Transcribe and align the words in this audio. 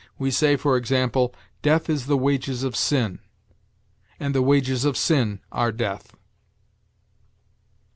We 0.17 0.31
say, 0.31 0.55
for 0.55 0.77
example, 0.77 1.31
"Death 1.61 1.87
is 1.87 2.07
the 2.07 2.17
wages 2.17 2.63
of 2.63 2.75
sin," 2.75 3.19
and 4.19 4.33
"The 4.33 4.41
wages 4.41 4.83
of 4.83 4.97
sin 4.97 5.41
are 5.51 5.71
death." 5.71 6.15